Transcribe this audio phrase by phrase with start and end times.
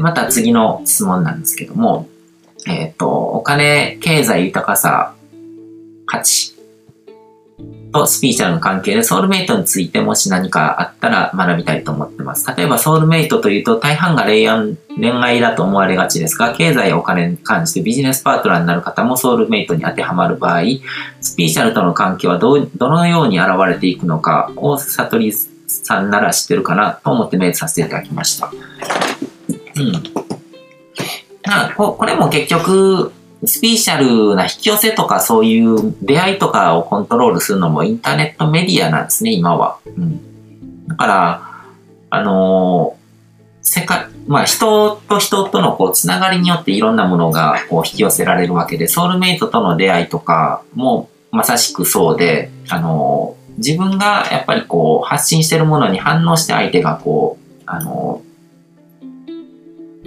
[0.00, 2.08] でまた次の質問なんですけども、
[2.66, 5.14] えっ、と、お金、経済、豊かさ、
[6.06, 6.56] 価値
[7.92, 12.46] とスピーチャルの関係でソウルメイトについてもし何かあったら学びたいと思ってます。
[12.56, 20.62] 例えばソウルメイトというと大半が恋愛だと思われがちですが、経済やお金に関してビジネスパートナーになる方もソウルメイトに当てはまる場合、
[21.20, 28.50] スピーチャルとの関係はどどのように現れていくのかを悟りさんなら知ってるかなと思ってメイトさせていただきました。
[29.80, 30.02] うん。
[31.44, 33.12] あここれも結局、
[33.44, 39.78] スピーシャルな引き寄せとかそういう出会いとかをコントロールするのもインターネットメディアなんですね、今は。
[39.86, 40.86] うん。
[40.86, 41.42] だから、
[42.10, 43.00] あのー、
[43.62, 58.29] 世界、まあ人と人とのこうつながりによっていろんなものがこう引き寄せられるわけで、ソウルメイトとの出会いとかもまさしくそうで、あのー、自分がやっぱりこう発信してるものに反応して相手がこう、あのー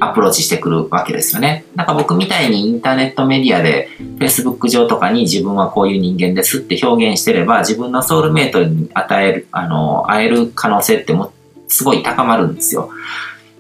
[0.09, 1.66] アプローチしてくるわけですよね。
[1.76, 11.32] なんか僕みたいにインターネットメディアで Facebook 上とかに自分はこういう人間ですって表現してれば自分のソウルメイトに与える、あの、会える可能性っても
[11.68, 12.90] すごい高まるんですよ。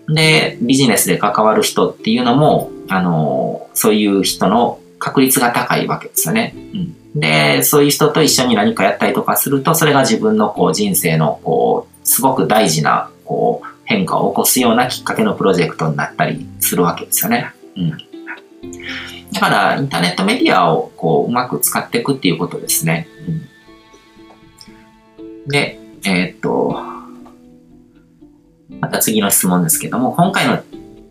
[0.07, 6.53] で、ビジネスで関わる人っていうのも、あの、そういう人の確率が高いわけですよね。
[6.55, 17.51] うん、で、そういう人と一緒に何かやったりとかすると、それが自分のこう人生のこう、すごく大事な、こう、変化を起こすようなきっかけのプロジェクトになったりするわけですよね。
[17.75, 17.97] うん。
[19.31, 23.07] だから、インターネットメディアをこう、うまく使っていくっていうことですね。
[25.19, 26.79] うん、で、えー、っと、
[28.79, 30.63] また次の質問ですけども、今回の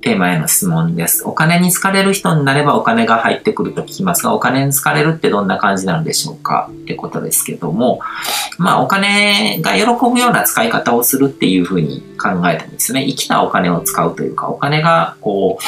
[0.03, 1.23] テーマへの質問です。
[1.25, 6.69] お金に疲れる人になればお金が入ってくると聞きますが、お金に疲れるってどんな感じなのでしょうか？
[6.73, 8.01] ってことですけども、
[8.59, 15.65] まあお金が喜ぶような使い方をするっていうふうに考えてもですね、生きたお金を使うというか、お金がこう、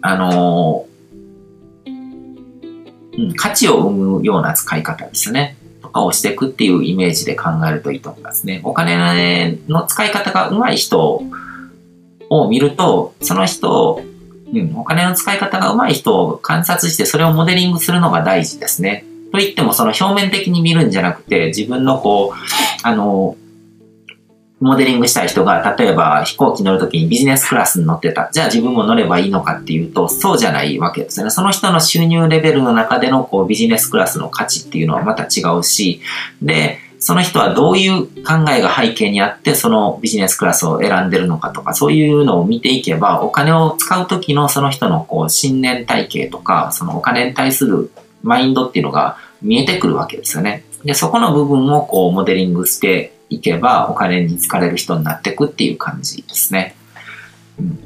[0.00, 0.86] あの
[1.86, 1.90] う
[3.20, 5.58] ん、価値を生むような使い方ですね。
[5.82, 8.62] とかをしていくっていうイメージで考えるといいと思いますね。
[8.64, 11.22] お金の使い方が上手い人
[12.30, 14.02] を見ると、その人、
[14.52, 19.04] うん、お金の使い方が上手い人を観察してそれをモデリングするのが大事ですね。
[19.32, 22.36] と言ってもその表面的に見るんじゃなくて、自分のこう、
[22.82, 23.36] あの、
[24.58, 28.30] モデリングしたい人が、例えば飛行機乗るときにビジネスクラスに乗ってた。
[28.32, 31.28] じゃあ自分も乗ればいいのかっていうと、そうじゃないわけですね。
[31.28, 36.00] その人の収入レベルの中でのこうビジネスクラスの価値っていうのはまた違うし、
[36.40, 47.92] で、その人はどういう考えが背景にあって、そのビジネスクラスを選んでるのかとか、そういうのを見ていけば、お金を使う時のその人のこう信念体系とか、そのお金に対する
[48.24, 50.64] マインドっていうのが見えてくるわけですよね。
[50.84, 56.74] で、そこの部分をこうモデリングしていけば、お金に疲れる人になっていくっていう感じですね。
[57.60, 57.78] うん、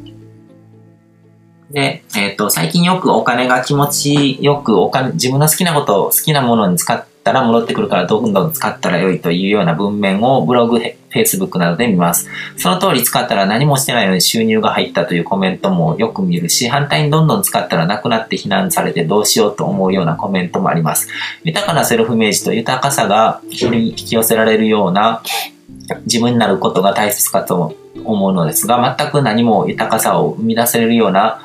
[1.70, 10.80] で、えっ、ー、と、最近よくお金が気持ちよくお金、自分の好きなことを、好きなものに使ったら戻ってくるからどんどん使ったら良いというような文面をブログ、
[11.10, 12.28] Facebook などで見ます。
[12.56, 21.08] その通り使ったら何もしてないのに収入が入ったというコメントもよく見るし、反対にどんどん使ったらなくなって非難されてどうしようと思うようなコメントもあります。
[21.44, 25.22] 豊かなセルフイメージと豊かさが引き寄せられるような
[26.04, 31.42] 自分になることが大切かと思うのですが、全く何も豊かさを生み出せるような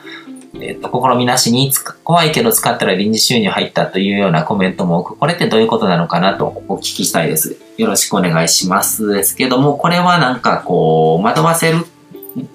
[0.62, 1.72] えっ、ー、と、試みなしに
[2.04, 7.58] 怖いけど使ったら臨時収入入ったというようなコメントも多く、これってどういうことなのかなとお聞きしたいです。
[7.78, 11.86] よろしくお願いしますですけども、これはなんかこう、惑わせる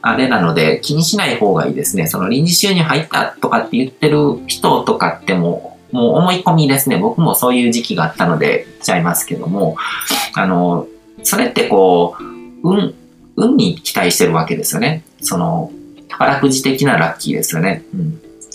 [0.02, 2.06] あれなので気にしない方がいいですね。
[2.06, 6.98] その臨時収入入ったとかって言ってる人とかってもう、もう思い込みですね。
[6.98, 9.76] 僕もそういう時期があったので言っちゃいますけども、
[10.34, 10.86] あの、
[11.22, 12.94] それってこう、運、
[13.36, 15.02] 運に期待してるわけですよね。
[15.20, 15.72] その、
[16.20, 17.82] 宝くじ的なラッキーですよね。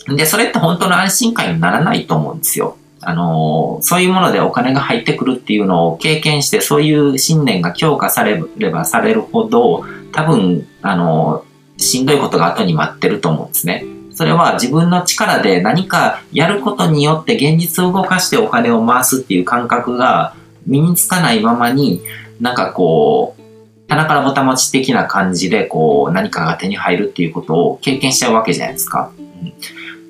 [0.08, 0.16] うん。
[0.16, 2.78] で、それって本当の安心感にならないと思うんですよ。
[3.02, 11.44] あの、そういうものでお金が入ってくるっていうのを経験して、そういう信念が強化されればされるほど、多分、あの、
[11.78, 13.84] しんどいことが後に待ってると思うんですね。
[14.14, 20.36] それは自分の力で何かやることによって現実を動かしてお金を回すっていう感覚が
[20.68, 22.02] 身につかないままに、
[22.40, 23.42] なんかこう、
[23.88, 29.12] 棚からぼたもち的な感じで、こう、何かが手に入るっていうことを経験しちゃうわけじゃないですか。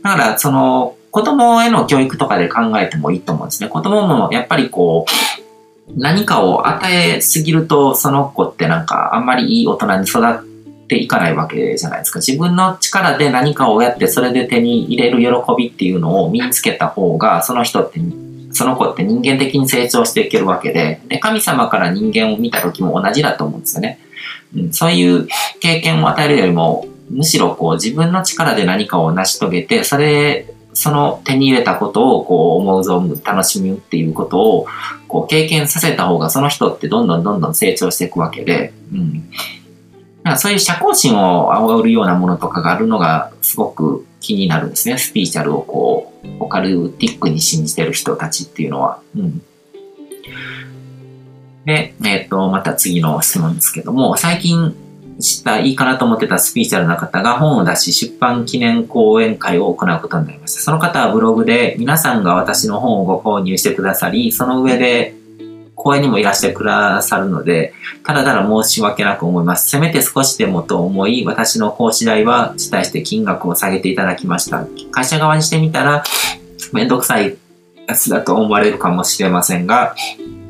[0.04, 3.70] だから、その、子供への教育とかで考えてもいいと思うんですね。
[3.70, 12.20] 子供もやっぱりこう、何かを与えすぎると、その子ってなんかあんまりいい大人に育っていかないわけじゃないですか。
[12.20, 18.02] 自分の力で何かをやってそれで手に入れる喜びっていうのを身につけた方が、その人って
[18.56, 24.00] その子って人間的に成長していけるわけで、で、神様から人間を見た時も同じだと思うんですよね。
[24.56, 25.28] うん、そういう
[25.60, 34.68] 経験を与えるよりも、むしろこう自分の力で何かを成し遂げて、それ、その手に入れたことをこう思う存分楽しむっていうことを
[35.08, 39.30] こう経験させた方がその人ってどんどんどんどん成長していくわけで、うん。
[40.38, 44.98] そういう社交心を煽るようなものとかがあるのがすごく気になるんですね。
[44.98, 49.00] スピーチャルをこう、オカルティックに信じてる人たちっていうのは。
[49.16, 49.42] うん。
[51.66, 54.76] で、えっ、ー、と、また次の質問ですけども、最近
[55.20, 60.62] 知ったいいかなと思ってたスピーチャルな方が本を出し出版記念講演会を行うことになりました。
[60.62, 65.16] その方はブログで皆さんが私の本をご購入してくださり、その上で
[65.86, 69.70] 公園にもいらしてくださるので、ただただ申し訳なく思います。
[69.70, 74.66] せめて少しでもと思い、私の講師代は辞退して金額を下げていただきました。
[74.90, 76.04] 会社側にしてみたら、
[76.74, 77.38] めんどくさい
[77.86, 79.94] やつだと思われるかもしれませんが、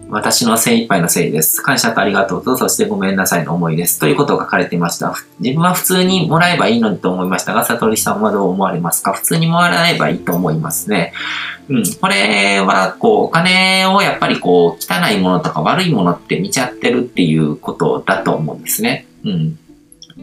[0.09, 1.61] 私の精一杯のせいです。
[1.61, 3.99] 感謝とありがとうと、そしてごめんなさいの思いです。
[3.99, 5.15] ということを書かれていました。
[5.39, 9.13] 自分は普通にもらえばいいのにと思いましたが、悟りさんはどう思われますか？
[9.13, 11.11] 普通にもらえばいいと思いますね。
[11.69, 11.83] うん。
[11.99, 19.07] これは、こう、お金をやっぱりこう、汚いものとか悪いものって見ちゃってるっていうことだと思うんですね。
[19.23, 19.59] うん。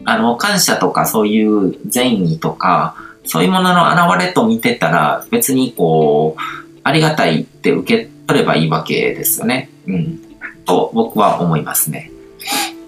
[0.05, 2.95] あの、感謝とかそういう善意とか、
[3.25, 6.41] そういうものの現れと見てたら、別にこう、
[6.83, 9.69] ありがたいって受け取ればいいわけですよね。
[9.87, 10.19] うん。
[10.65, 12.11] と僕は思いますね。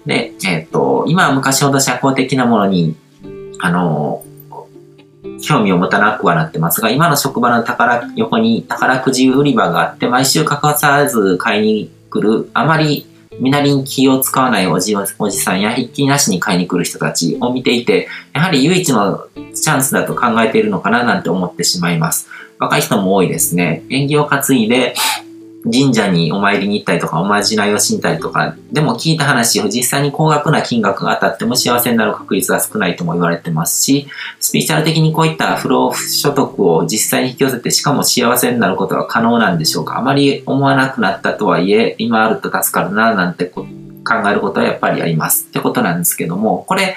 [0.06, 2.96] で、えっ、ー、と、今は昔ほど社交的なものに、
[3.60, 4.24] あの、
[5.42, 13.06] 興味を持たなくはなってますが、今の職場の宝、横に宝くじ売り場があって、毎週欠かさず買いに来る、あまり
[13.40, 22.28] 身なりに気を使わないおじおじさんや筆記なしに買いに来る人たちを見ていて、やはり唯一のチャンスだと考えているのかななんて思ってしまいます。
[22.58, 23.82] 若い人も多いですね。
[23.90, 24.94] 縁起を担いで、
[25.70, 34.06] 神社にお参りに行ったりとか、おまじないをしんだりとか、でも聞いた話を実際に高額な金額が当たっても幸せになる確率が少ないとも言われてますし、
[34.38, 39.98] スピーチャル的にこういった不労所得を実際に引き寄せて、しかも幸せになることは可能なんでしょうか？
[39.98, 43.66] あまり思わなくなったとはいえ、今あると助かるな、なんて考
[44.30, 45.46] えることはやっぱりあります。
[45.48, 46.94] ってことなんですけども、これ、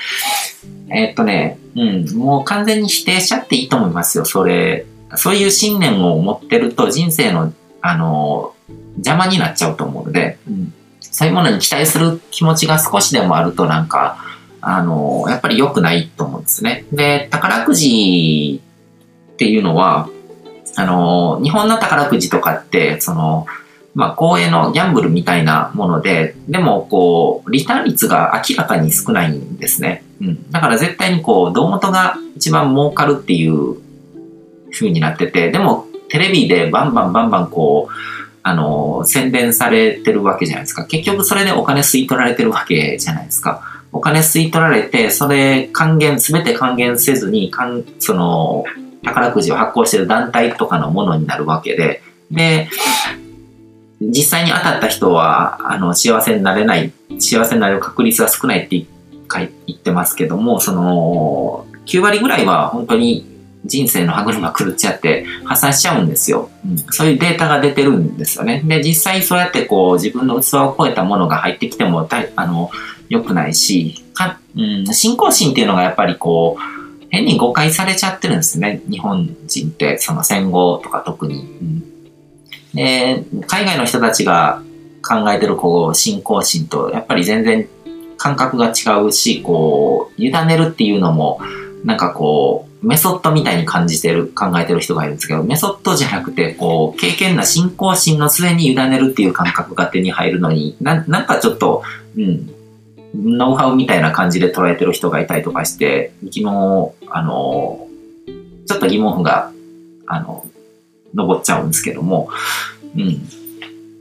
[0.91, 4.85] えー、っとね、うん、もう完全に否定しちゃっていいと思いますよ、それ。
[5.15, 7.51] そういう信念を持ってると人生の、
[7.81, 8.53] あの、
[8.99, 14.17] 邪魔になっちゃうと思うので、うん、そういうものに期待する気持ちが少しでもあるとなんか、
[14.61, 16.85] あの、やっぱり良くないと思うんですね。
[16.91, 18.61] で、宝くじ
[19.33, 20.09] っていうのは、
[20.75, 23.47] あの、日本の宝くじとかって、その、
[23.95, 30.03] まあ、公営のギャンブルみたいなもので、でも、こう、リターン率が明らかに少ないんですね。
[30.21, 30.51] うん。
[30.51, 33.77] だから絶対にこう、胴元が一番儲かるっていう
[34.71, 37.93] 風になってて、でも、テレビでバンバンバンバンこう、
[38.43, 40.85] あの、宣伝されてるわけじゃないですか。
[40.85, 43.61] 結局それでお金吸い取られてるわけじゃないですか。
[43.91, 48.63] お金吸い取られて、それ還元、すべて還元せずに、かんその、
[49.03, 52.01] 宝くじを発行してる団体とかのものになるわけで、
[52.31, 52.69] で、
[54.01, 58.85] 実際に当たった人は、あの、幸せになれない、幸せになる確率は少ないって
[59.27, 66.77] 言ってますけども、その、9割ぐらいは本当に人生の歯車狂っちゃって破産しちゃうんですよ、うん。
[66.77, 68.61] そういうデータが出てるんですよね。
[68.65, 72.69] で、実際そうやってこう自分の器を超えたものが入ってきてもあの
[73.09, 78.81] 良くないしか、うん、信仰心っていうのがやっぱりこう変に誤解されちゃってるんですね。
[78.89, 81.35] 日本人ってその戦後とか特に。
[81.35, 81.83] うん、
[82.73, 84.61] で、海外の人たちが
[85.01, 87.67] 考えてるこう信仰心とやっぱり全然
[88.19, 91.39] 感覚が違うし、こう、委ねるっていうのも、
[91.85, 101.83] なんかこう、メソッドみたいに感じてる、考えてる人がいるんですけど、メソッドじゃなくて、こう、経験な信仰心の末に委ねるっていう感覚が手に入るのに、ななんかちょっと、
[102.17, 102.49] うん、
[103.13, 107.87] ノウハウみたいな感じで捉えてる人がいたりとかして、昨日、あの、
[108.65, 109.51] ちょっと疑問符が、
[110.07, 110.45] あの、
[111.13, 112.29] 登っちゃうんですけども、
[112.95, 113.21] うん。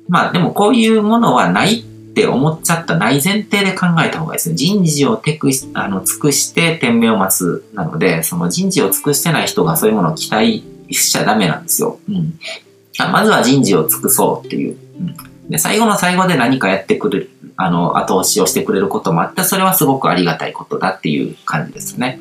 [0.09, 1.85] まあでもこういうものはない
[2.19, 4.57] って思っちゃったない前提で考えた方がいいですね。
[4.57, 12.01] 人事をテクあの尽くして天命を待つなので、その人事を尽くしてない人がそういうものを期待しちゃダメなんですよ。
[12.09, 12.39] うん。
[12.99, 14.77] まずは人事を尽くそうっていう。
[14.99, 22.21] うん、で、最後の最後で何かやってくれる、あの、後押しをしてくれることもあって、それはすごくありがたいことだっていう感じですね。